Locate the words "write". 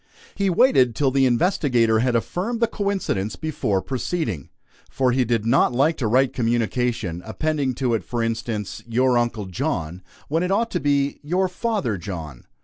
6.07-6.29